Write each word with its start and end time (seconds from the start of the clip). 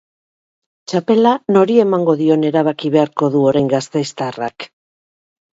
Txapela 0.93 1.33
nori 1.57 1.75
emango 1.83 2.17
dion 2.23 2.47
erabaki 2.51 2.93
beharko 2.97 3.29
du 3.37 3.47
orain 3.53 3.71
gasteiztarrak. 3.75 4.69